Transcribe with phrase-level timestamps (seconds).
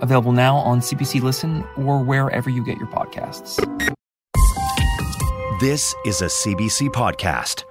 [0.00, 3.56] available now on CBC Listen or wherever you get your podcasts.
[5.60, 7.64] This is a CBC podcast.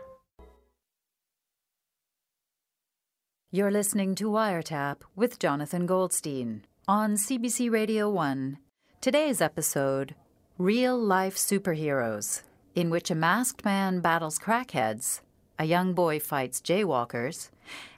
[3.51, 8.59] You're listening to Wiretap with Jonathan Goldstein on CBC Radio 1.
[9.01, 10.13] Today's episode
[10.59, 12.43] Real Life Superheroes,
[12.75, 15.21] in which a masked man battles crackheads,
[15.57, 17.49] a young boy fights jaywalkers,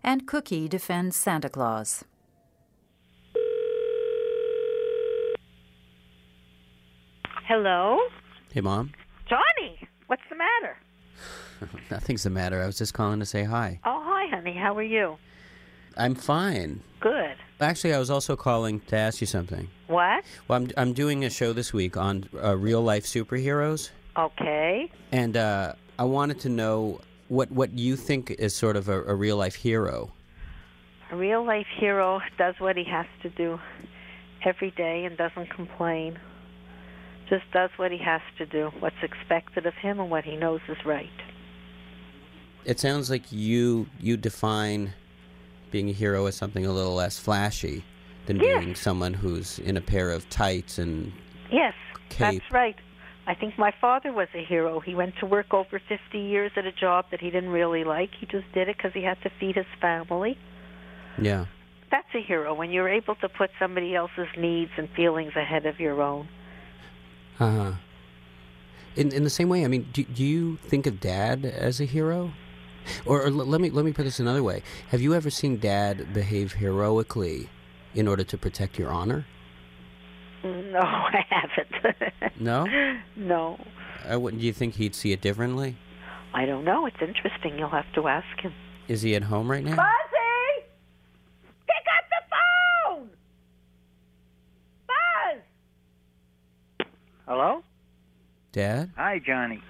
[0.01, 2.05] and Cookie defends Santa Claus.
[7.55, 7.99] Hello?
[8.53, 8.93] Hey, Mom.
[9.27, 10.77] Johnny, what's the matter?
[11.91, 12.61] Nothing's the matter.
[12.61, 13.81] I was just calling to say hi.
[13.83, 14.55] Oh, hi, honey.
[14.55, 15.17] How are you?
[15.97, 16.81] I'm fine.
[17.01, 17.35] Good.
[17.59, 19.67] Actually, I was also calling to ask you something.
[19.87, 20.23] What?
[20.47, 24.89] Well, I'm, I'm doing a show this week on uh, real life superheroes, Okay.
[25.11, 29.13] and uh, I wanted to know what, what you think is sort of a, a
[29.13, 30.13] real life hero.
[31.11, 33.59] A real life hero does what he has to do
[34.45, 36.17] every day and doesn't complain.
[37.31, 40.59] Just does what he has to do, what's expected of him, and what he knows
[40.67, 41.09] is right.
[42.65, 44.93] It sounds like you you define
[45.71, 47.83] being a hero as something a little less flashy
[48.25, 48.59] than Yes.
[48.63, 51.13] being someone who's in a pair of tights and
[51.49, 51.73] Yes,
[52.09, 52.41] cape.
[52.41, 52.75] that's right.
[53.27, 54.81] I think my father was a hero.
[54.81, 58.09] He went to work over 50 years at a job that he didn't really like.
[58.19, 60.37] He just did it because he had to feed his family.
[61.17, 61.45] Yeah.
[61.91, 65.79] That's a hero when you're able to put somebody else's needs and feelings ahead of
[65.79, 66.27] your own.
[67.41, 67.71] Uh huh.
[68.95, 71.85] In in the same way, I mean, do, do you think of Dad as a
[71.85, 72.31] hero?
[73.05, 75.57] Or, or l- let me let me put this another way: Have you ever seen
[75.57, 77.49] Dad behave heroically
[77.95, 79.25] in order to protect your honor?
[80.43, 82.39] No, I haven't.
[82.39, 82.65] No.
[83.15, 83.59] no,
[84.07, 84.41] I wouldn't.
[84.41, 85.77] Do you think he'd see it differently?
[86.33, 86.85] I don't know.
[86.85, 87.57] It's interesting.
[87.57, 88.53] You'll have to ask him.
[88.87, 89.75] Is he at home right now?
[89.75, 90.65] Buzzy!
[91.67, 92.23] Pick up the
[92.87, 93.09] phone!
[94.87, 96.87] Buzz!
[97.31, 97.63] Hello?
[98.51, 98.91] Dad?
[98.97, 99.63] Hi, Johnny.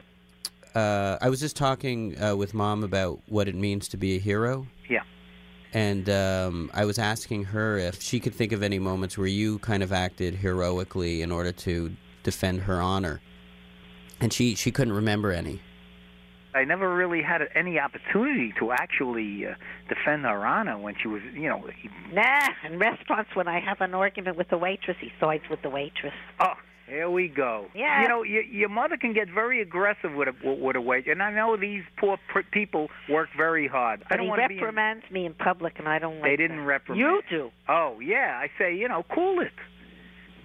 [0.74, 4.20] Uh, I was just talking uh, with Mom about what it means to be a
[4.20, 4.66] hero.
[4.90, 5.04] Yeah.
[5.72, 9.60] And um, I was asking her if she could think of any moments where you
[9.60, 13.22] kind of acted heroically in order to defend her honor.
[14.20, 15.62] And she, she couldn't remember any.
[16.56, 19.54] I never really had any opportunity to actually uh,
[19.88, 21.64] defend her honor when she was, you know.
[22.12, 25.70] Nah, in restaurants, when I have an argument with the waitress, he sides with the
[25.70, 26.16] waitress.
[26.40, 26.56] Oh,
[26.92, 27.68] here we go.
[27.74, 28.02] Yeah.
[28.02, 31.24] You know, your, your mother can get very aggressive with a with a wait, and
[31.24, 34.04] I know these poor pr- people work very hard.
[34.12, 34.56] I don't he want to be.
[34.56, 36.64] reprimands me in public, and I don't like They didn't that.
[36.64, 37.00] reprimand.
[37.00, 37.52] You do.
[37.70, 39.54] Oh yeah, I say, you know, cool it.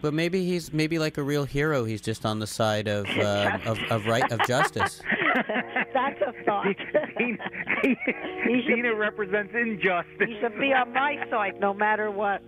[0.03, 1.85] But maybe he's maybe like a real hero.
[1.85, 5.03] He's just on the side of uh, of, of right of justice.
[5.95, 6.67] That's a thought.
[7.19, 7.51] Tina,
[7.83, 7.97] He
[8.67, 10.29] should Tina represents injustice.
[10.29, 12.41] He should be on my side no matter what.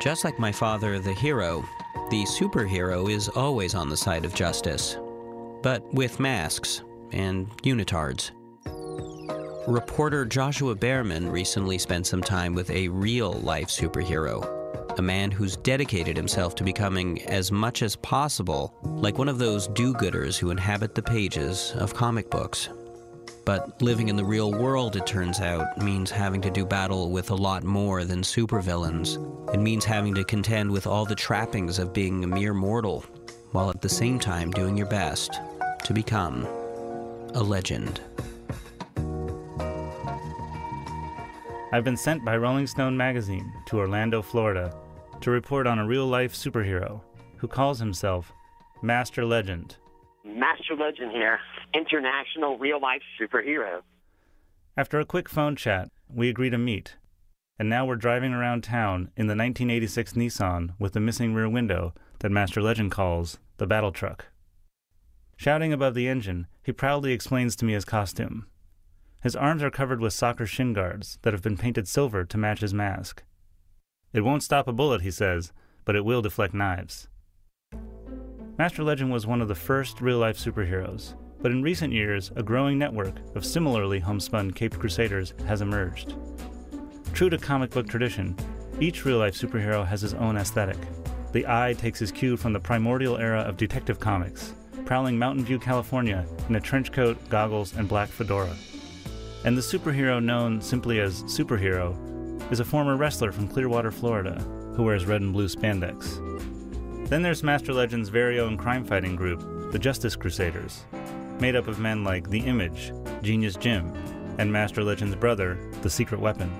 [0.00, 1.64] Just like my father, the hero,
[2.10, 4.96] the superhero is always on the side of justice,
[5.60, 8.30] but with masks and unitards.
[9.66, 15.56] Reporter Joshua Bearman recently spent some time with a real life superhero, a man who's
[15.56, 20.50] dedicated himself to becoming as much as possible like one of those do gooders who
[20.50, 22.68] inhabit the pages of comic books.
[23.48, 27.30] But living in the real world, it turns out, means having to do battle with
[27.30, 29.16] a lot more than supervillains.
[29.54, 33.06] It means having to contend with all the trappings of being a mere mortal,
[33.52, 35.40] while at the same time doing your best
[35.84, 36.44] to become
[37.32, 38.02] a legend.
[41.72, 44.76] I've been sent by Rolling Stone magazine to Orlando, Florida,
[45.22, 47.00] to report on a real life superhero
[47.38, 48.30] who calls himself
[48.82, 49.76] Master Legend.
[50.38, 51.40] Master Legend here,
[51.74, 53.80] international real life superhero.
[54.76, 56.96] After a quick phone chat, we agree to meet,
[57.58, 61.92] and now we're driving around town in the 1986 Nissan with the missing rear window
[62.20, 64.26] that Master Legend calls the battle truck.
[65.36, 68.46] Shouting above the engine, he proudly explains to me his costume.
[69.20, 72.60] His arms are covered with soccer shin guards that have been painted silver to match
[72.60, 73.24] his mask.
[74.12, 75.52] It won't stop a bullet, he says,
[75.84, 77.08] but it will deflect knives.
[78.58, 82.42] Master Legend was one of the first real life superheroes, but in recent years, a
[82.42, 86.16] growing network of similarly homespun Caped Crusaders has emerged.
[87.12, 88.36] True to comic book tradition,
[88.80, 90.76] each real life superhero has his own aesthetic.
[91.30, 95.60] the Eye takes his cue from the primordial era of Detective Comics, prowling Mountain View,
[95.60, 98.56] California in a trench coat, goggles, and black fedora.
[99.44, 101.94] And the superhero known simply as Superhero
[102.50, 104.34] is a former wrestler from Clearwater, Florida,
[104.74, 106.18] who wears red and blue spandex.
[107.08, 110.84] Then there's Master Legend's very own crime fighting group, the Justice Crusaders,
[111.40, 113.94] made up of men like The Image, Genius Jim,
[114.36, 116.52] and Master Legend's brother, the Secret Weapon.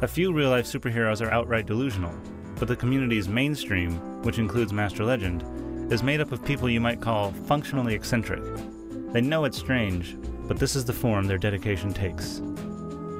[0.00, 2.14] A few real life superheroes are outright delusional,
[2.60, 5.42] but the community's mainstream, which includes Master Legend,
[5.92, 8.44] is made up of people you might call functionally eccentric.
[9.12, 12.36] They know it's strange, but this is the form their dedication takes.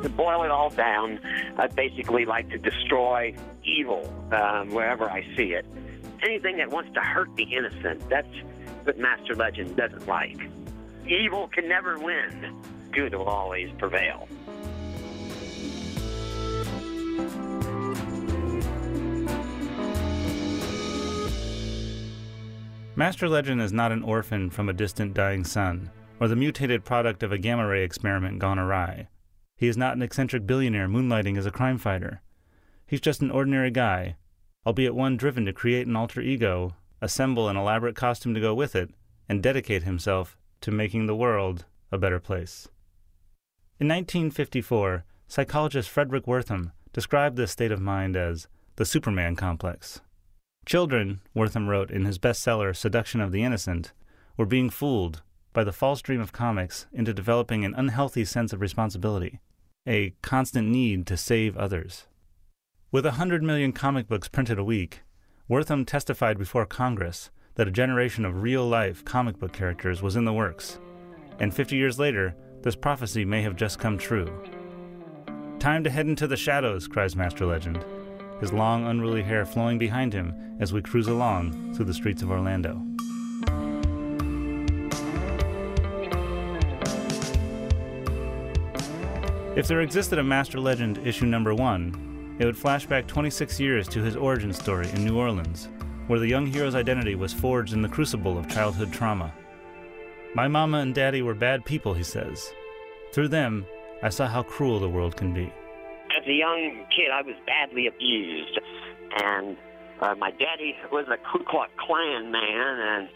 [0.02, 1.18] To boil it all down,
[1.58, 5.66] I basically like to destroy evil um, wherever I see it.
[6.22, 8.26] Anything that wants to hurt the innocent, that's
[8.84, 10.38] what Master Legend doesn't like.
[11.06, 12.54] Evil can never win,
[12.90, 14.28] good will always prevail.
[22.96, 27.22] Master Legend is not an orphan from a distant dying sun, or the mutated product
[27.22, 29.08] of a gamma ray experiment gone awry.
[29.58, 32.22] He is not an eccentric billionaire moonlighting as a crime fighter.
[32.86, 34.16] He's just an ordinary guy,
[34.66, 38.74] albeit one driven to create an alter ego, assemble an elaborate costume to go with
[38.74, 38.90] it,
[39.28, 42.68] and dedicate himself to making the world a better place.
[43.78, 50.00] In 1954, psychologist Fredric Wertham described this state of mind as the Superman complex.
[50.64, 53.92] Children, Wertham wrote in his bestseller Seduction of the Innocent,
[54.36, 55.22] were being fooled
[55.52, 59.40] by the false dream of comics into developing an unhealthy sense of responsibility,
[59.86, 62.06] a constant need to save others.
[62.92, 65.02] With a hundred million comic books printed a week,
[65.50, 70.24] Wertham testified before Congress that a generation of real life comic book characters was in
[70.24, 70.78] the works,
[71.40, 74.30] and 50 years later, this prophecy may have just come true.
[75.58, 77.84] Time to head into the shadows, cries Master Legend
[78.40, 82.30] his long, unruly hair flowing behind him as we cruise along through the streets of
[82.30, 82.80] Orlando.
[89.56, 92.06] If there existed a Master Legend issue number one,
[92.38, 95.68] it would flash back 26 years to his origin story in New Orleans,
[96.06, 99.32] where the young hero's identity was forged in the crucible of childhood trauma.
[100.34, 102.52] My mama and daddy were bad people, he says.
[103.12, 103.66] Through them,
[104.02, 105.52] I saw how cruel the world can be
[106.16, 108.58] as a young kid, I was badly abused,
[109.22, 109.56] and
[110.00, 113.08] uh, my daddy was a Ku Klux Klan man, and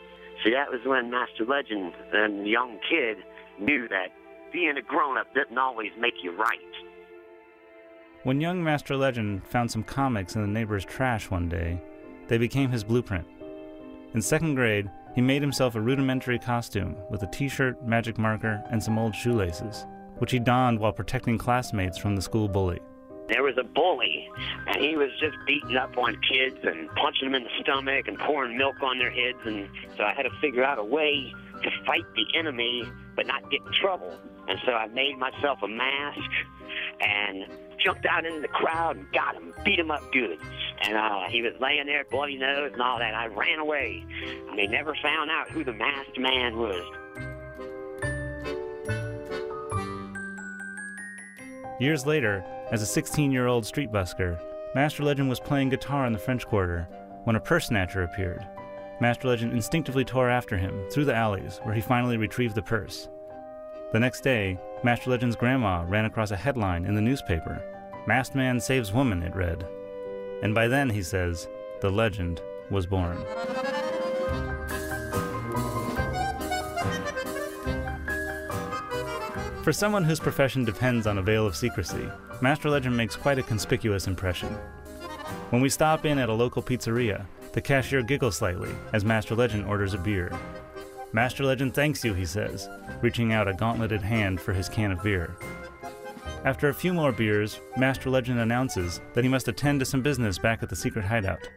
[0.45, 3.19] see, that was when Master Legend and young kid
[3.59, 4.09] knew that
[4.53, 6.59] being a grown-up didn't always make you right.
[8.23, 11.81] When young Master Legend found some comics in the neighbor's trash one day,
[12.29, 13.27] they became his blueprint.
[14.13, 18.63] In second grade, he made himself a rudimentary costume with a t shirt, magic marker,
[18.71, 19.87] and some old shoelaces,
[20.19, 22.79] which he donned while protecting classmates from the school bully.
[23.29, 24.29] There was a bully,
[24.67, 28.19] and he was just beating up on kids and punching them in the stomach and
[28.19, 29.39] pouring milk on their heads.
[29.47, 31.33] And so I had to figure out a way
[31.63, 32.85] to fight the enemy
[33.17, 34.15] but not get in trouble.
[34.47, 36.19] And so I made myself a mask
[37.01, 37.47] and
[37.82, 40.38] jumped out into the crowd and got him, beat him up good.
[40.82, 43.15] And uh, he was laying there, bloody nose and all that.
[43.15, 44.05] I ran away.
[44.49, 46.85] And they never found out who the masked man was.
[51.81, 54.38] Years later, as a 16 year old street busker,
[54.75, 56.87] Master Legend was playing guitar in the French Quarter
[57.25, 58.47] when a purse snatcher appeared.
[59.00, 63.09] Master Legend instinctively tore after him through the alleys, where he finally retrieved the purse.
[63.92, 67.61] The next day, Master Legend's grandma ran across a headline in the newspaper
[68.06, 69.66] Masked Man Saves Woman, it read.
[70.42, 71.49] And by then, he says,
[71.80, 73.18] the legend was born.
[79.64, 82.09] For someone whose profession depends on a veil of secrecy,
[82.40, 84.54] Master Legend makes quite a conspicuous impression.
[85.50, 89.66] When we stop in at a local pizzeria, the cashier giggles slightly as Master Legend
[89.66, 90.30] orders a beer.
[91.12, 92.69] Master Legend thanks you, he says,
[93.02, 95.37] reaching out a gauntleted hand for his can of beer.
[96.45, 100.38] After a few more beers, Master Legend announces that he must attend to some business
[100.38, 101.49] back at the secret hideout.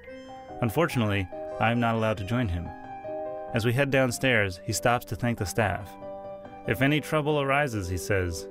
[0.61, 1.27] Unfortunately,
[1.59, 2.67] I am not allowed to join him.
[3.53, 5.87] As we head downstairs, he stops to thank the staff.
[6.67, 8.47] If any trouble arises, he says,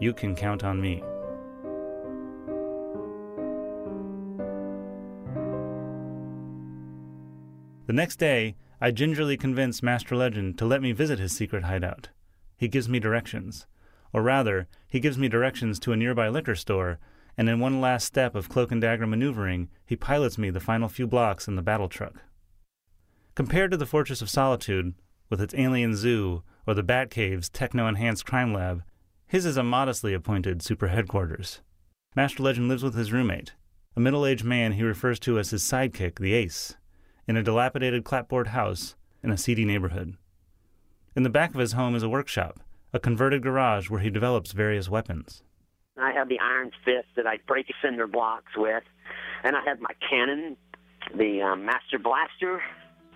[0.00, 1.04] you can count on me.
[7.86, 12.08] The next day, I gingerly convince Master Legend to let me visit his secret hideout.
[12.56, 13.66] He gives me directions.
[14.12, 16.98] Or rather, he gives me directions to a nearby liquor store,
[17.36, 20.88] and in one last step of cloak and dagger maneuvering, he pilots me the final
[20.88, 22.22] few blocks in the battle truck.
[23.34, 24.94] Compared to the Fortress of Solitude,
[25.28, 28.82] with its alien zoo, or the Batcave's techno enhanced crime lab,
[29.26, 31.60] his is a modestly appointed super headquarters.
[32.16, 33.52] Master Legend lives with his roommate,
[33.94, 36.76] a middle aged man he refers to as his sidekick, the ace,
[37.30, 40.16] in a dilapidated clapboard house in a seedy neighborhood.
[41.14, 42.58] In the back of his home is a workshop,
[42.92, 45.44] a converted garage where he develops various weapons.
[45.96, 48.82] I have the iron fist that I break cinder blocks with,
[49.44, 50.56] and I have my cannon,
[51.16, 52.60] the um, Master Blaster,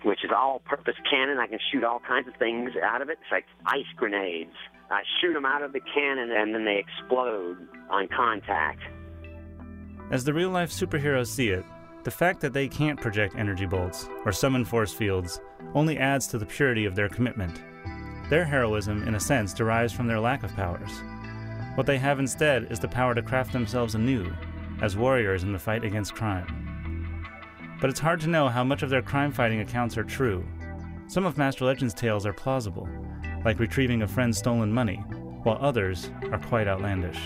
[0.03, 1.37] which is all-purpose cannon.
[1.37, 3.17] I can shoot all kinds of things out of it.
[3.21, 4.55] It's like ice grenades.
[4.89, 7.57] I shoot them out of the cannon, and then they explode
[7.89, 8.79] on contact.
[10.09, 11.65] As the real life superheroes see it,
[12.05, 15.41] the fact that they can't project energy bolts or summon force fields
[15.73, 17.63] only adds to the purity of their commitment.
[18.29, 21.01] Their heroism, in a sense, derives from their lack of powers.
[21.73, 24.31] What they have instead is the power to craft themselves anew
[24.83, 27.25] as warriors in the fight against crime.
[27.81, 30.45] But it's hard to know how much of their crime fighting accounts are true.
[31.07, 32.87] Some of Master Legend's tales are plausible,
[33.43, 34.97] like retrieving a friend's stolen money,
[35.41, 37.19] while others are quite outlandish.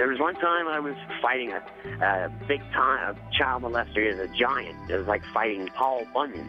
[0.00, 1.58] There was one time I was fighting a,
[2.02, 4.18] a big time a child molester.
[4.18, 4.90] A giant.
[4.90, 6.48] It was like fighting Paul Bunyan.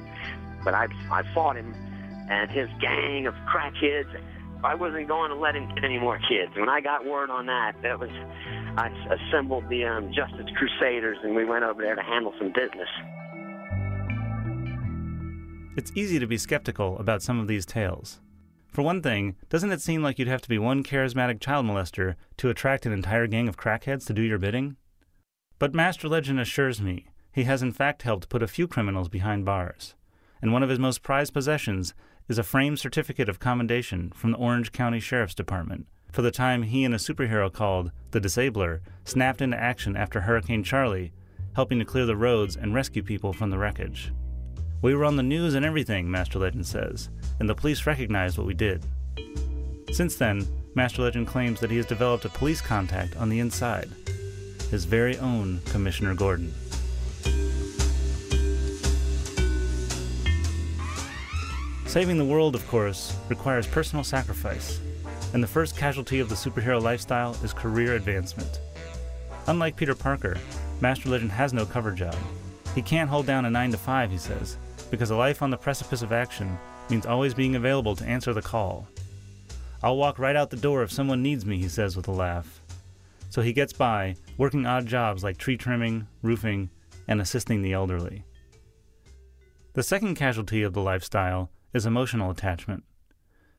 [0.63, 1.75] But I, I fought him
[2.29, 4.07] and his gang of crackheads.
[4.63, 6.55] I wasn't going to let him get any more kids.
[6.55, 8.09] When I got word on that, that was
[8.77, 8.87] I
[9.27, 12.87] assembled the um, Justice Crusaders and we went over there to handle some business.
[15.75, 18.21] It's easy to be skeptical about some of these tales.
[18.71, 22.15] For one thing, doesn't it seem like you'd have to be one charismatic child molester
[22.37, 24.77] to attract an entire gang of crackheads to do your bidding?
[25.59, 29.45] But Master Legend assures me he has in fact helped put a few criminals behind
[29.45, 29.95] bars,
[30.41, 31.93] and one of his most prized possessions
[32.29, 36.63] is a framed certificate of commendation from the Orange County Sheriff's Department for the time
[36.63, 41.13] he and a superhero called the Disabler snapped into action after Hurricane Charley,
[41.55, 44.11] helping to clear the roads and rescue people from the wreckage.
[44.81, 47.09] We were on the news and everything, Master Legend says,
[47.41, 48.85] and the police recognized what we did.
[49.91, 53.89] Since then, Master Legend claims that he has developed a police contact on the inside
[54.69, 56.53] his very own Commissioner Gordon.
[61.87, 64.79] Saving the world, of course, requires personal sacrifice,
[65.33, 68.61] and the first casualty of the superhero lifestyle is career advancement.
[69.47, 70.37] Unlike Peter Parker,
[70.79, 72.15] Master Legend has no cover job.
[72.75, 74.57] He can't hold down a 9 to 5, he says,
[74.91, 76.57] because a life on the precipice of action
[76.89, 78.87] means always being available to answer the call.
[79.83, 82.61] I'll walk right out the door if someone needs me, he says with a laugh.
[83.29, 86.69] So he gets by, working odd jobs like tree trimming, roofing,
[87.07, 88.25] and assisting the elderly.
[89.73, 92.83] The second casualty of the lifestyle is emotional attachment.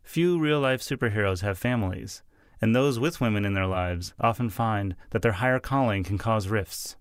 [0.03, 2.23] Few real life superheroes have families,
[2.61, 6.49] and those with women in their lives often find that their higher calling can cause
[6.49, 6.97] rifts.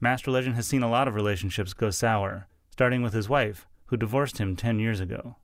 [0.00, 3.96] Master Legend has seen a lot of relationships go sour, starting with his wife, who
[3.96, 5.36] divorced him 10 years ago.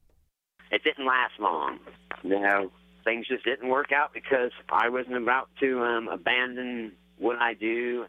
[0.70, 1.78] It didn't last long.
[2.22, 2.70] You know,
[3.04, 8.06] things just didn't work out because I wasn't about to um, abandon what I do.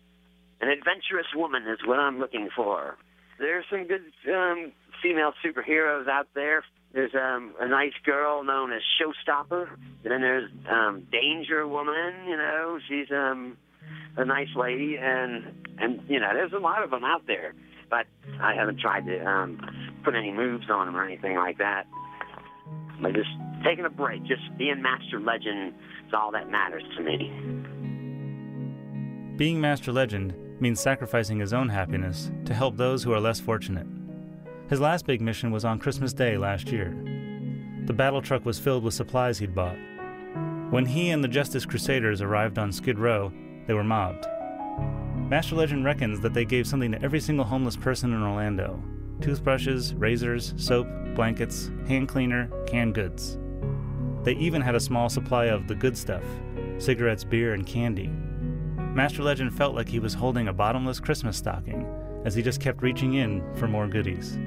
[0.62, 2.98] An adventurous woman is what I'm looking for.
[3.38, 4.02] There's some good
[4.34, 4.72] um,
[5.04, 6.64] female superheroes out there.
[6.94, 9.68] There's um, a nice girl known as Showstopper.
[10.04, 12.14] And then there's um, Danger Woman.
[12.26, 13.58] You know, she's um,
[14.16, 15.44] a nice lady, and
[15.78, 17.54] and you know, there's a lot of them out there.
[17.90, 18.08] But
[18.42, 19.60] I haven't tried to um,
[20.06, 21.88] put any moves on him or anything like that.
[23.04, 23.30] I'm just
[23.66, 25.74] taking a break, just being Master Legend
[26.08, 27.32] is all that matters to me.
[29.36, 33.88] Being Master Legend means sacrificing his own happiness to help those who are less fortunate.
[34.70, 36.96] His last big mission was on Christmas Day last year.
[37.86, 39.78] The battle truck was filled with supplies he'd bought.
[40.70, 43.32] When he and the Justice Crusaders arrived on Skid Row,
[43.68, 44.26] they were mobbed.
[45.30, 48.82] Master Legend reckons that they gave something to every single homeless person in Orlando
[49.26, 53.40] toothbrushes, razors, soap, blankets, hand cleaner, canned goods.
[54.22, 56.24] They even had a small supply of the good stuff
[56.78, 58.08] cigarettes, beer, and candy.
[58.94, 61.88] Master Legend felt like he was holding a bottomless Christmas stocking
[62.24, 64.38] as he just kept reaching in for more goodies.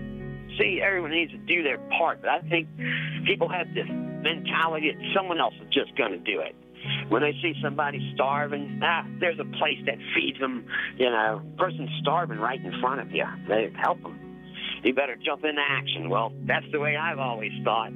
[0.58, 2.68] See, everyone needs to do their part, but I think
[3.26, 6.54] people have this mentality that someone else is just going to do it.
[7.08, 10.66] When they see somebody starving, ah, there's a place that feeds them.
[10.98, 13.24] You know, person's starving right in front of you.
[13.48, 14.27] They help them.
[14.84, 16.08] You better jump into action.
[16.08, 17.92] Well, that's the way I've always thought.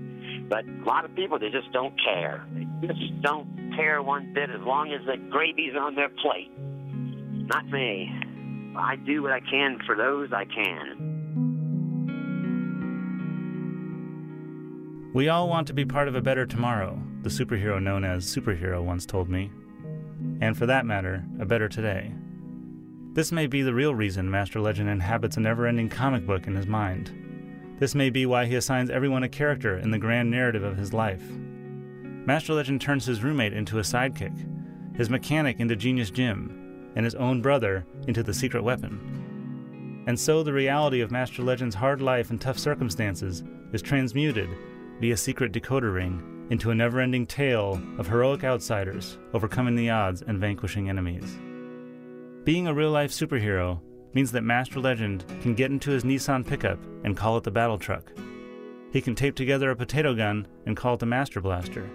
[0.49, 2.45] But a lot of people, they just don't care.
[2.81, 6.51] They just don't care one bit as long as the gravy's on their plate.
[6.59, 8.11] Not me.
[8.77, 11.11] I do what I can for those I can.
[15.15, 18.83] We all want to be part of a better tomorrow, the superhero known as Superhero
[18.83, 19.51] once told me.
[20.41, 22.13] And for that matter, a better today.
[23.15, 26.55] This may be the real reason Master Legend inhabits a never ending comic book in
[26.55, 27.77] his mind.
[27.79, 30.95] This may be why he assigns everyone a character in the grand narrative of his
[30.95, 31.23] life.
[32.25, 37.15] Master Legend turns his roommate into a sidekick, his mechanic into Genius Jim, and his
[37.15, 40.05] own brother into the secret weapon.
[40.07, 44.49] And so the reality of Master Legend's hard life and tough circumstances is transmuted
[45.01, 50.23] via secret decoder ring into a never ending tale of heroic outsiders overcoming the odds
[50.23, 51.37] and vanquishing enemies.
[52.45, 53.81] Being a real life superhero
[54.15, 57.79] means that Master Legend can get into his Nissan pickup and call it the battle
[57.79, 58.11] truck.
[58.93, 61.89] He can tape together a potato gun and call it the Master Blaster.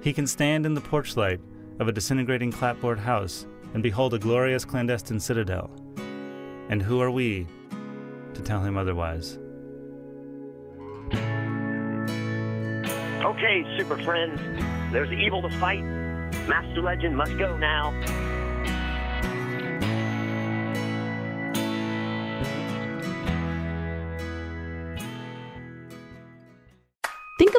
[0.00, 1.40] He can stand in the porch light
[1.80, 5.68] of a disintegrating clapboard house and behold a glorious clandestine citadel.
[6.68, 7.48] And who are we
[8.34, 9.40] to tell him otherwise?
[13.24, 14.40] Okay, super friends,
[14.92, 15.82] there's evil to fight.
[16.46, 17.90] Master Legend must go now.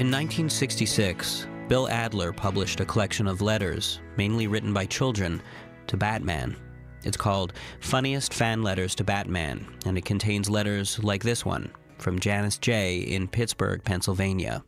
[0.00, 5.42] In 1966, Bill Adler published a collection of letters, mainly written by children,
[5.88, 6.56] to Batman.
[7.04, 12.18] It's called Funniest Fan Letters to Batman, and it contains letters like this one from
[12.18, 13.00] Janice J.
[13.00, 14.64] in Pittsburgh, Pennsylvania.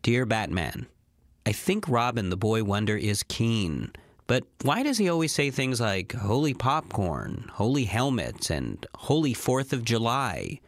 [0.00, 0.86] Dear Batman,
[1.44, 3.92] I think Robin the Boy Wonder is keen,
[4.26, 9.74] but why does he always say things like holy popcorn, holy helmets, and holy 4th
[9.74, 10.60] of July?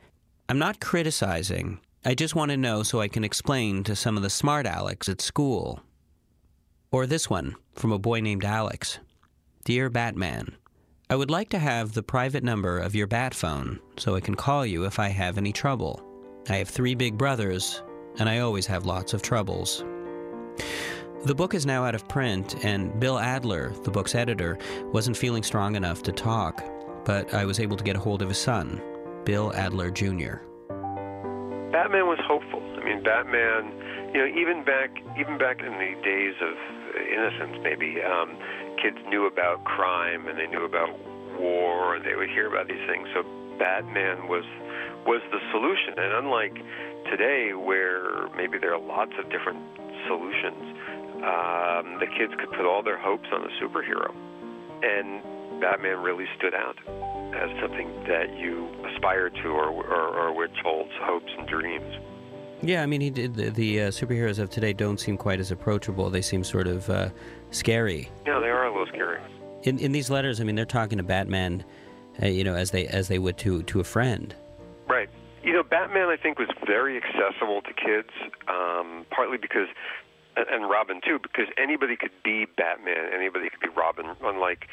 [0.51, 1.81] I'm not criticizing.
[2.05, 5.09] I just want to know so I can explain to some of the smart Alex
[5.09, 5.85] at school.
[6.91, 8.99] Or this one from a boy named Alex
[9.65, 10.57] Dear Batman,
[11.09, 14.35] I would like to have the private number of your bat phone so I can
[14.35, 16.03] call you if I have any trouble.
[16.49, 17.85] I have three big brothers,
[18.19, 19.85] and I always have lots of troubles.
[21.25, 25.45] The book is now out of print, and Bill Adler, the book's editor, wasn't feeling
[25.45, 26.65] strong enough to talk,
[27.05, 28.83] but I was able to get a hold of his son,
[29.25, 30.39] Bill Adler Jr.
[31.83, 32.63] Batman was hopeful.
[32.79, 33.75] I mean, Batman,
[34.15, 36.55] you know, even back even back in the days of
[36.95, 38.39] innocence, maybe um,
[38.79, 40.95] kids knew about crime and they knew about
[41.43, 43.09] war and they would hear about these things.
[43.11, 43.27] So
[43.59, 44.47] Batman was
[45.11, 45.99] was the solution.
[45.99, 46.55] And unlike
[47.11, 49.59] today, where maybe there are lots of different
[50.07, 50.63] solutions,
[51.27, 54.15] um, the kids could put all their hopes on a superhero,
[54.87, 55.19] and
[55.63, 56.77] Batman really stood out
[57.35, 61.95] as something that you aspire to or, or, or which holds hopes and dreams.
[62.63, 63.37] Yeah, I mean, he did.
[63.37, 66.11] The, the uh, superheroes of today don't seem quite as approachable.
[66.11, 67.11] They seem sort of uh,
[67.53, 68.11] scary.
[68.27, 69.21] Yeah, they are a little scary.
[69.63, 71.65] In in these letters, I mean, they're talking to Batman,
[72.21, 74.35] uh, you know, as they as they would to to a friend.
[74.89, 75.09] Right.
[75.45, 78.11] You know, Batman, I think, was very accessible to kids,
[78.49, 79.67] um, partly because,
[80.37, 84.07] and Robin too, because anybody could be Batman, anybody could be Robin.
[84.23, 84.67] Unlike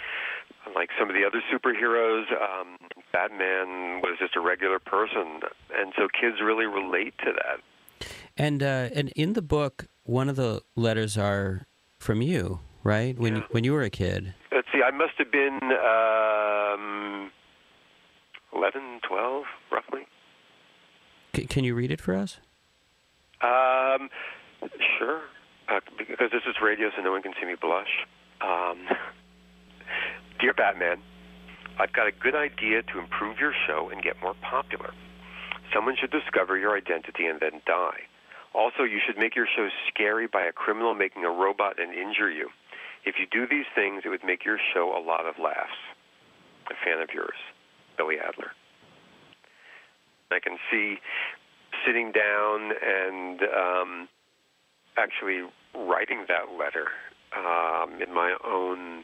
[0.76, 2.78] like some of the other superheroes, um,
[3.12, 5.42] Batman was just a regular person,
[5.76, 8.08] and so kids really relate to that.
[8.38, 11.68] And uh, and in the book, one of the letters are
[12.00, 13.18] from you, right?
[13.18, 13.40] When Yeah.
[13.40, 14.34] you, when you were a kid.
[14.52, 17.32] Let's see, I must have been um,
[18.56, 20.02] 11, 12, roughly.
[21.36, 22.40] C- can you read it for us?
[23.42, 24.10] Um,
[24.98, 25.22] sure,
[25.68, 28.06] uh, because this is radio, so no one can see me blush.
[28.42, 28.88] Um,
[30.39, 30.99] Dear Batman,
[31.80, 34.93] I've got a good idea to improve your show and get more popular.
[35.73, 38.08] Someone should discover your identity and then die.
[38.54, 42.32] Also, you should make your show scary by a criminal making a robot and injure
[42.32, 42.49] you.
[43.06, 45.78] If you do these things, it would make your show a lot of laughs.
[46.71, 47.38] A fan of yours,
[47.97, 48.52] Billy Adler.
[50.32, 50.99] I can see
[51.86, 54.10] sitting down and um,
[54.97, 55.41] actually
[55.75, 56.88] writing that letter
[57.36, 59.04] um, in my own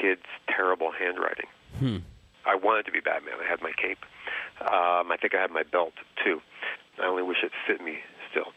[0.00, 1.46] kid's terrible handwriting.
[1.78, 1.98] Hmm.
[2.46, 3.34] I wanted to be Batman.
[3.44, 3.98] I had my cape.
[4.60, 5.92] Um, I think I had my belt
[6.24, 6.40] too.
[7.02, 7.98] I only wish it fit me
[8.30, 8.52] still.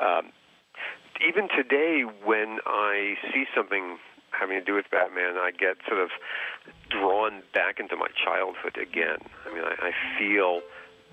[0.00, 0.32] Um,
[1.26, 3.98] even today, when I see something
[4.30, 6.10] having to do with Batman, I get sort of
[6.88, 9.18] drawn back into my childhood again.
[9.46, 10.62] I mean, I, I feel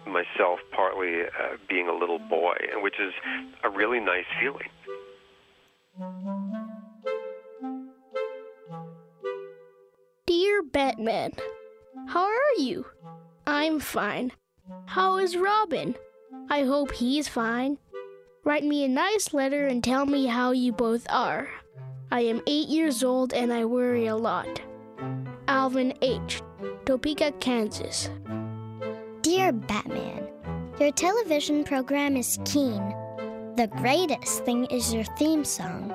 [0.05, 3.13] myself partly uh, being a little boy, and which is
[3.63, 4.69] a really nice feeling.
[10.77, 11.31] Batman,
[12.07, 12.85] how are you?
[13.47, 14.31] I'm fine.
[14.85, 15.95] How is Robin?
[16.51, 17.79] I hope he's fine.
[18.43, 21.49] Write me a nice letter and tell me how you both are.
[22.11, 24.61] I am eight years old and I worry a lot.
[25.47, 26.43] Alvin H.,
[26.85, 28.11] Topeka, Kansas.
[29.23, 30.27] Dear Batman,
[30.79, 32.87] your television program is keen.
[33.55, 35.91] The greatest thing is your theme song.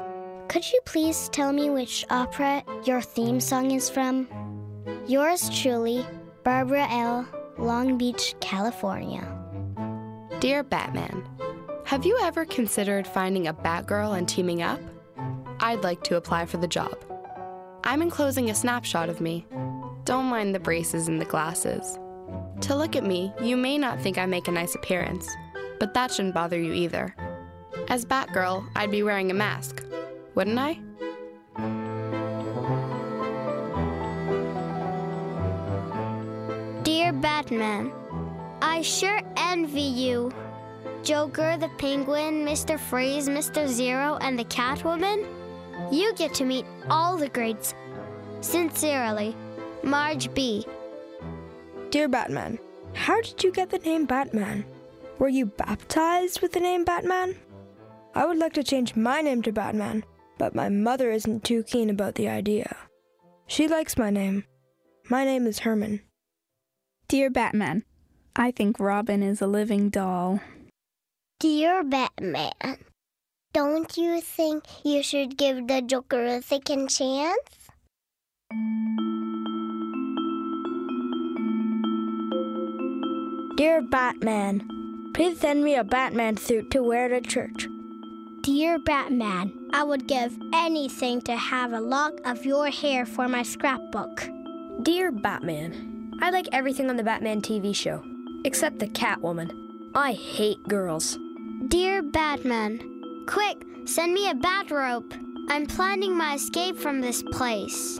[0.48, 4.41] Could you please tell me which opera your theme song is from?
[5.08, 6.06] Yours truly,
[6.44, 7.26] Barbara L.,
[7.58, 9.26] Long Beach, California.
[10.38, 11.28] Dear Batman,
[11.84, 14.80] have you ever considered finding a Batgirl and teaming up?
[15.58, 16.96] I'd like to apply for the job.
[17.82, 19.44] I'm enclosing a snapshot of me.
[20.04, 21.98] Don't mind the braces and the glasses.
[22.60, 25.28] To look at me, you may not think I make a nice appearance,
[25.80, 27.12] but that shouldn't bother you either.
[27.88, 29.82] As Batgirl, I'd be wearing a mask,
[30.36, 30.78] wouldn't I?
[37.42, 37.92] Batman,
[38.62, 40.30] I sure envy you.
[41.02, 42.78] Joker, the Penguin, Mr.
[42.78, 43.66] Freeze, Mr.
[43.66, 45.26] Zero, and the Catwoman?
[45.90, 47.74] You get to meet all the greats.
[48.42, 49.34] Sincerely,
[49.82, 50.64] Marge B.
[51.90, 52.60] Dear Batman,
[52.94, 54.64] how did you get the name Batman?
[55.18, 57.34] Were you baptized with the name Batman?
[58.14, 60.04] I would like to change my name to Batman,
[60.38, 62.76] but my mother isn't too keen about the idea.
[63.48, 64.44] She likes my name.
[65.10, 66.02] My name is Herman.
[67.12, 67.84] Dear Batman,
[68.34, 70.40] I think Robin is a living doll.
[71.40, 72.78] Dear Batman,
[73.52, 77.68] don't you think you should give the Joker a second chance?
[83.58, 87.68] Dear Batman, please send me a Batman suit to wear to church.
[88.42, 93.42] Dear Batman, I would give anything to have a lock of your hair for my
[93.42, 94.30] scrapbook.
[94.82, 95.91] Dear Batman,
[96.22, 98.00] I like everything on the Batman TV show,
[98.44, 99.50] except the Catwoman.
[99.92, 101.18] I hate girls.
[101.66, 105.12] Dear Batman, quick, send me a bat rope.
[105.48, 107.98] I'm planning my escape from this place.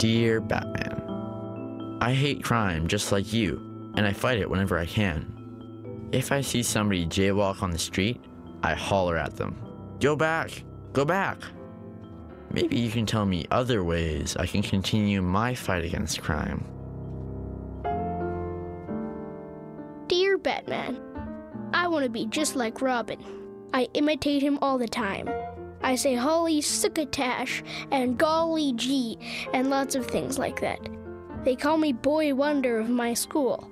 [0.00, 6.08] Dear Batman, I hate crime just like you, and I fight it whenever I can.
[6.10, 8.20] If I see somebody jaywalk on the street,
[8.64, 9.56] I holler at them.
[10.00, 10.64] Go back!
[10.92, 11.38] Go back!
[12.50, 16.64] Maybe you can tell me other ways I can continue my fight against crime.
[20.06, 20.98] Dear Batman,
[21.74, 23.22] I want to be just like Robin.
[23.74, 25.28] I imitate him all the time.
[25.82, 29.18] I say holy succotash and golly gee
[29.52, 30.80] and lots of things like that.
[31.44, 33.70] They call me Boy Wonder of my school.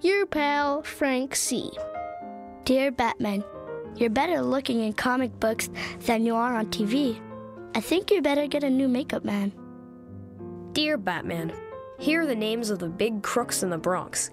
[0.00, 1.70] Your pal, Frank C.
[2.64, 3.44] Dear Batman,
[3.96, 5.70] you're better looking in comic books
[6.00, 7.20] than you are on TV.
[7.74, 9.52] I think you better get a new makeup man.
[10.72, 11.52] Dear Batman,
[11.98, 14.30] here are the names of the big crooks in the Bronx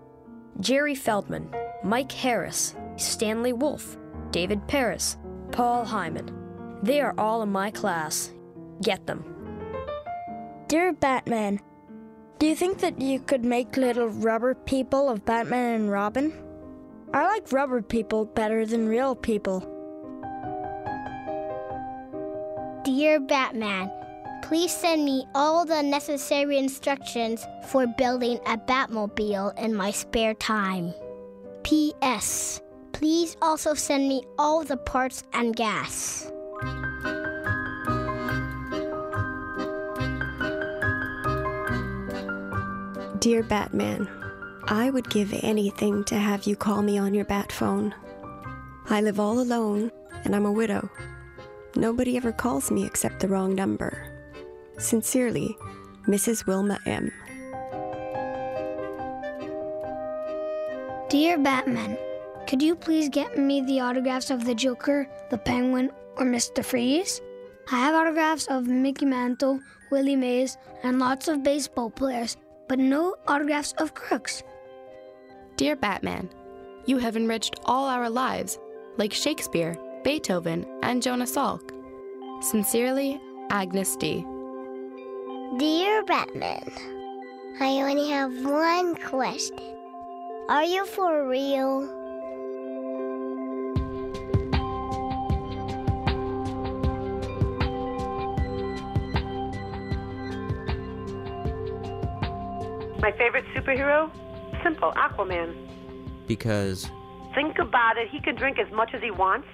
[0.59, 3.95] Jerry Feldman, Mike Harris, Stanley Wolf,
[4.31, 5.17] David Paris,
[5.51, 6.79] Paul Hyman.
[6.81, 8.31] They are all in my class.
[8.81, 9.23] Get them.
[10.67, 11.59] Dear Batman,
[12.39, 16.33] do you think that you could make little rubber people of Batman and Robin?
[17.13, 19.76] I like rubber people better than real people.
[23.19, 23.91] Batman,
[24.43, 30.93] please send me all the necessary instructions for building a Batmobile in my spare time.
[31.63, 32.61] P.S.
[32.93, 36.31] Please also send me all the parts and gas.
[43.19, 44.07] Dear Batman,
[44.67, 47.93] I would give anything to have you call me on your bat phone.
[48.89, 49.91] I live all alone
[50.23, 50.89] and I'm a widow.
[51.77, 54.11] Nobody ever calls me except the wrong number.
[54.79, 55.55] Sincerely,
[56.07, 56.47] Mrs.
[56.47, 57.11] Wilma M.
[61.07, 61.95] Dear Batman,
[62.47, 66.65] could you please get me the autographs of the Joker, the Penguin, or Mr.
[66.65, 67.21] Freeze?
[67.71, 69.59] I have autographs of Mickey Mantle,
[69.91, 72.37] Willie Mays, and lots of baseball players,
[72.67, 74.41] but no autographs of crooks.
[75.57, 76.27] Dear Batman,
[76.87, 78.57] you have enriched all our lives,
[78.97, 79.77] like Shakespeare,
[80.07, 81.69] Beethoven, and Jonas Salk.
[82.41, 84.25] Sincerely, Agnes D.
[85.57, 86.71] Dear Batman,
[87.59, 89.59] I only have one question.
[90.47, 91.81] Are you for real?
[103.01, 104.09] My favorite superhero?
[104.63, 105.53] Simple, Aquaman.
[106.27, 106.89] Because
[107.37, 108.09] Think about it.
[108.09, 109.47] He can drink as much as he wants,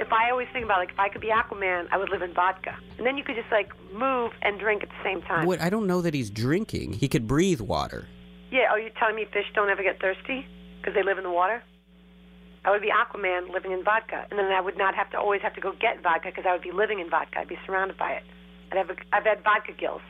[0.00, 2.32] if I always think about like if I could be Aquaman, I would live in
[2.32, 5.46] vodka, and then you could just like move and drink at the same time.
[5.46, 5.60] What?
[5.60, 6.94] I don't know that he's drinking.
[6.94, 8.06] He could breathe water.
[8.50, 8.70] Yeah.
[8.70, 10.46] Are you telling me fish don't ever get thirsty
[10.78, 11.62] because they live in the water?
[12.64, 15.40] I would be Aquaman living in vodka, and then I would not have to always
[15.42, 17.40] have to go get vodka because I would be living in vodka.
[17.40, 18.24] I'd be surrounded by it.
[18.70, 20.02] I'd have a, I've had vodka gills.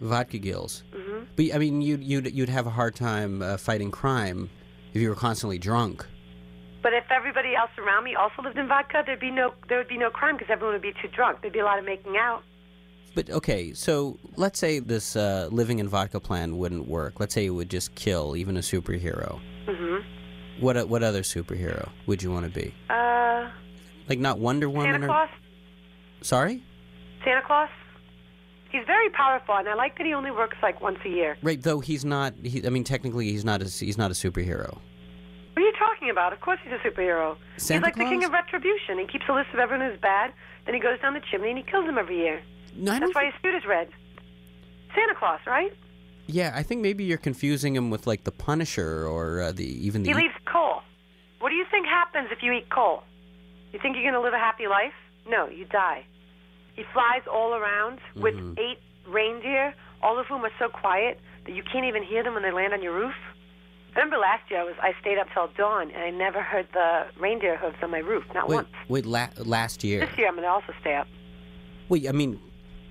[0.00, 0.82] Vodka gills.
[0.94, 1.24] Mm-hmm.
[1.36, 4.50] But I mean, you'd you'd you'd have a hard time uh, fighting crime
[4.92, 6.06] if you were constantly drunk.
[6.82, 9.88] But if everybody else around me also lived in vodka, there'd be no there would
[9.88, 11.40] be no crime because everyone would be too drunk.
[11.42, 12.42] There'd be a lot of making out.
[13.14, 17.18] But okay, so let's say this uh, living in vodka plan wouldn't work.
[17.20, 19.40] Let's say it would just kill even a superhero.
[19.66, 20.62] Mm-hmm.
[20.64, 22.74] What what other superhero would you want to be?
[22.88, 23.50] Uh,
[24.08, 25.28] Like not Wonder Woman Santa or Claus.
[26.22, 26.62] sorry?
[27.24, 27.68] Santa Claus.
[28.70, 31.36] He's very powerful, and I like that he only works like once a year.
[31.42, 32.34] Right, though he's not.
[32.42, 33.60] He, I mean, technically, he's not.
[33.60, 34.78] A, he's not a superhero.
[36.10, 36.32] What are you talking about?
[36.32, 37.36] Of course he's a superhero.
[37.56, 38.98] Santa he's like the king of retribution.
[38.98, 40.32] He keeps a list of everyone who's bad,
[40.66, 42.42] then he goes down the chimney and he kills them every year.
[42.76, 43.88] No, That's why his suit is red.
[44.94, 45.72] Santa Claus, right?
[46.26, 50.02] Yeah, I think maybe you're confusing him with like the Punisher or uh, the even
[50.02, 50.10] the.
[50.10, 50.82] He leaves coal.
[51.40, 53.02] What do you think happens if you eat coal?
[53.72, 54.92] You think you're going to live a happy life?
[55.28, 56.04] No, you die.
[56.74, 58.58] He flies all around with Mm-hmm.
[58.58, 62.42] eight reindeer, all of whom are so quiet that you can't even hear them when
[62.42, 63.14] they land on your roof.
[63.94, 66.68] I remember last year I was I stayed up till dawn and I never heard
[66.72, 68.68] the reindeer hooves on my roof, not wait, once.
[68.88, 70.00] wait, la- last year.
[70.06, 71.08] This year I'm going to also stay up.
[71.88, 72.40] Wait, I mean,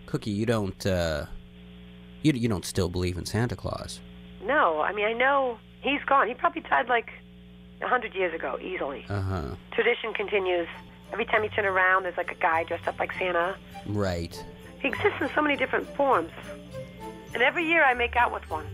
[0.08, 0.86] Cookie, you don't.
[0.86, 1.26] uh
[2.24, 4.02] You you don't still believe in Santa Claus?
[4.44, 6.28] No, I mean I know he's gone.
[6.28, 7.10] He probably died like
[7.82, 9.06] a hundred years ago, easily.
[9.10, 9.42] Uh huh.
[9.72, 10.68] Tradition continues.
[11.14, 13.56] Every time you turn around, there's like a guy dressed up like Santa.
[13.88, 14.36] Right.
[14.82, 16.32] He exists in so many different forms.
[17.34, 18.66] And every year I make out with one.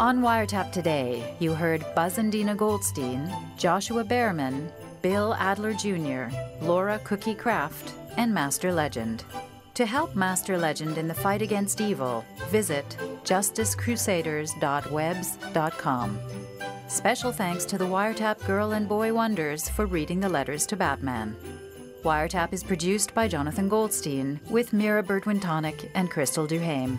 [0.00, 6.34] On Wiretap today, you heard Buzz and Dina Goldstein, Joshua Bearman, Bill Adler Jr.,
[6.64, 9.24] Laura Cookie Kraft, and Master Legend.
[9.74, 16.18] To help Master Legend in the fight against evil, visit justicecrusaders.webs.com.
[16.88, 21.36] Special thanks to the Wiretap Girl and Boy Wonders for reading the letters to Batman.
[22.02, 26.98] Wiretap is produced by Jonathan Goldstein with Mira Burt-Wintonick and Crystal Duhame.